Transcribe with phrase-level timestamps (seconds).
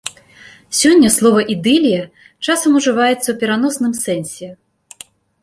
[0.77, 1.99] Сёння слова ідылія
[2.45, 4.47] часам ужываецца ў пераносным сэнсе.